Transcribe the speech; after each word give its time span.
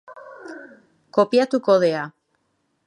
Kopiatu 1.15 1.57
kodea. 1.67 2.03